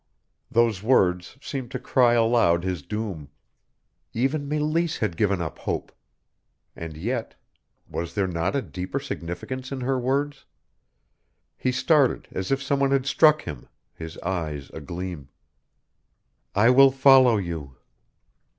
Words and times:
Those 0.49 0.81
words 0.81 1.37
seemed 1.41 1.69
to 1.69 1.79
cry 1.79 2.13
aloud 2.15 2.63
his 2.63 2.81
doom. 2.81 3.29
Even 4.13 4.49
Meleese 4.49 4.97
had 4.97 5.15
given 5.15 5.43
up 5.43 5.59
hope. 5.59 5.91
And 6.75 6.97
yet, 6.97 7.35
was 7.87 8.15
there 8.15 8.25
not 8.25 8.55
a 8.55 8.63
deeper 8.63 8.99
significance 8.99 9.71
in 9.71 9.81
her 9.81 9.99
words? 9.99 10.45
He 11.55 11.71
started 11.71 12.27
as 12.31 12.51
if 12.51 12.63
some 12.63 12.79
one 12.79 12.89
had 12.89 13.05
struck 13.05 13.43
him, 13.43 13.67
his 13.93 14.17
eyes 14.23 14.71
agleam. 14.71 15.29
"_'I 16.55 16.75
will 16.75 16.89
follow 16.89 17.37
you. 17.37 17.75